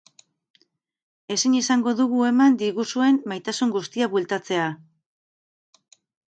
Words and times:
Ezin 1.35 1.57
izango 1.59 1.93
dugu 1.99 2.21
eman 2.29 2.57
diguzuen 2.61 3.19
maitasun 3.33 3.75
guztia 3.77 4.09
bueltatzea. 4.15 4.65